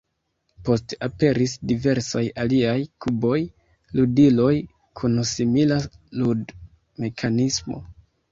[0.67, 3.35] Poste aperis diversaj aliaj kuboj,
[3.99, 4.55] ludiloj
[5.01, 5.79] kun simila
[6.23, 7.79] lud-mekanismo.